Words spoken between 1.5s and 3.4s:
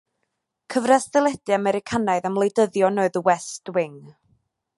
Americanaidd am wleidyddion oedd The